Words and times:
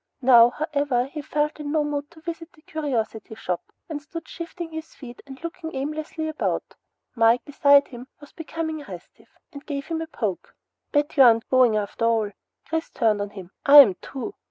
Now, 0.23 0.49
however, 0.49 1.05
he 1.05 1.21
felt 1.21 1.59
in 1.59 1.71
no 1.71 1.83
mood 1.83 2.09
to 2.09 2.21
visit 2.21 2.53
the 2.53 2.63
curiosity 2.63 3.35
shop 3.35 3.71
and 3.87 4.01
stood 4.01 4.27
shifting 4.27 4.71
his 4.71 4.95
feet 4.95 5.21
and 5.27 5.39
looking 5.43 5.75
aimlessly 5.75 6.27
about. 6.27 6.73
Mike, 7.13 7.45
beside 7.45 7.89
him, 7.89 8.07
was 8.19 8.31
becoming 8.31 8.79
restive, 8.87 9.29
and 9.53 9.63
gave 9.63 9.85
him 9.89 10.01
a 10.01 10.07
poke. 10.07 10.55
"Betcha 10.91 11.21
aren't 11.21 11.47
goin' 11.51 11.75
after 11.75 12.05
all!" 12.05 12.31
Chris 12.65 12.89
turned 12.89 13.21
on 13.21 13.29
him. 13.29 13.51
"Am 13.67 13.93
too!" 14.01 14.33